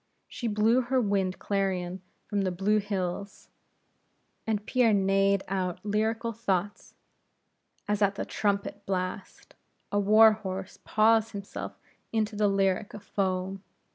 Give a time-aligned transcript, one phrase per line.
[0.27, 3.49] She blew her wind clarion from the blue hills,
[4.47, 6.95] and Pierre neighed out lyrical thoughts,
[7.87, 9.53] as at the trumpet blast,
[9.91, 11.77] a war horse paws himself
[12.11, 13.61] into a lyric of foam.